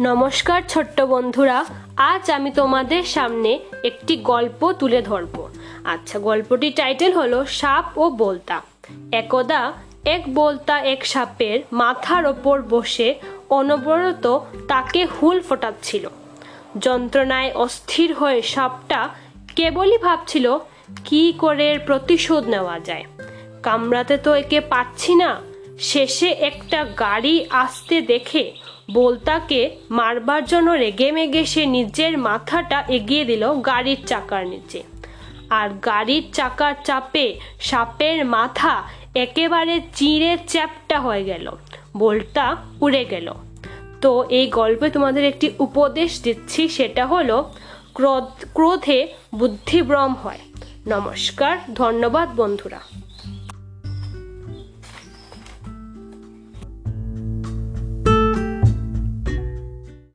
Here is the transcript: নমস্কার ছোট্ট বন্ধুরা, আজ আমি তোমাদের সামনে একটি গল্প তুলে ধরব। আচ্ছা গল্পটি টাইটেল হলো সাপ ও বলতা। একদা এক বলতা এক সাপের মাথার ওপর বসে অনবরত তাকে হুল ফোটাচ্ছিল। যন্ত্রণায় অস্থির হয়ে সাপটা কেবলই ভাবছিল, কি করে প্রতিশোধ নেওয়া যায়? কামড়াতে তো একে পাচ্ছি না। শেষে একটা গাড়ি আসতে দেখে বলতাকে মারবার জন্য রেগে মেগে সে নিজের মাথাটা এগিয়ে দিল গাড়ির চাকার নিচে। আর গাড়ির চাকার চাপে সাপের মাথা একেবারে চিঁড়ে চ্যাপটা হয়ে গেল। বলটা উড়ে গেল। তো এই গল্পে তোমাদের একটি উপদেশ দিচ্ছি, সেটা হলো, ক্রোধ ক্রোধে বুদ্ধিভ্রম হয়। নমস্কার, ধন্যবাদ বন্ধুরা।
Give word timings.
নমস্কার 0.00 0.62
ছোট্ট 0.68 1.00
বন্ধুরা, 1.00 1.64
আজ 1.96 2.30
আমি 2.30 2.50
তোমাদের 2.50 3.02
সামনে 3.02 3.60
একটি 3.84 4.16
গল্প 4.16 4.72
তুলে 4.72 5.02
ধরব। 5.02 5.48
আচ্ছা 5.84 6.18
গল্পটি 6.18 6.70
টাইটেল 6.70 7.12
হলো 7.12 7.46
সাপ 7.46 7.98
ও 7.98 8.10
বলতা। 8.10 8.60
একদা 9.12 9.72
এক 10.04 10.34
বলতা 10.34 10.80
এক 10.80 11.06
সাপের 11.06 11.60
মাথার 11.72 12.26
ওপর 12.26 12.62
বসে 12.62 13.14
অনবরত 13.50 14.38
তাকে 14.68 15.04
হুল 15.04 15.40
ফোটাচ্ছিল। 15.40 16.08
যন্ত্রণায় 16.78 17.52
অস্থির 17.52 18.14
হয়ে 18.14 18.42
সাপটা 18.42 19.08
কেবলই 19.56 19.98
ভাবছিল, 19.98 20.58
কি 21.04 21.32
করে 21.38 21.78
প্রতিশোধ 21.78 22.48
নেওয়া 22.48 22.80
যায়? 22.80 23.04
কামড়াতে 23.62 24.16
তো 24.16 24.34
একে 24.34 24.60
পাচ্ছি 24.60 25.14
না। 25.14 25.40
শেষে 25.78 26.28
একটা 26.28 26.84
গাড়ি 26.84 27.46
আসতে 27.50 28.00
দেখে 28.00 28.52
বলতাকে 28.90 29.76
মারবার 29.90 30.44
জন্য 30.44 30.70
রেগে 30.70 31.12
মেগে 31.12 31.44
সে 31.44 31.66
নিজের 31.66 32.18
মাথাটা 32.18 32.84
এগিয়ে 32.88 33.24
দিল 33.24 33.54
গাড়ির 33.54 34.06
চাকার 34.06 34.46
নিচে। 34.46 34.82
আর 35.50 35.68
গাড়ির 35.68 36.24
চাকার 36.32 36.74
চাপে 36.84 37.40
সাপের 37.60 38.26
মাথা 38.26 38.82
একেবারে 39.14 39.80
চিঁড়ে 39.94 40.38
চ্যাপটা 40.48 41.00
হয়ে 41.00 41.24
গেল। 41.24 41.50
বলটা 41.96 42.56
উড়ে 42.80 43.04
গেল। 43.04 43.32
তো 44.00 44.24
এই 44.28 44.46
গল্পে 44.46 44.90
তোমাদের 44.90 45.24
একটি 45.24 45.50
উপদেশ 45.58 46.22
দিচ্ছি, 46.22 46.68
সেটা 46.68 47.06
হলো, 47.06 47.52
ক্রোধ 47.94 48.44
ক্রোধে 48.54 49.08
বুদ্ধিভ্রম 49.34 50.14
হয়। 50.14 50.38
নমস্কার, 50.86 51.58
ধন্যবাদ 51.74 52.28
বন্ধুরা। 52.36 52.80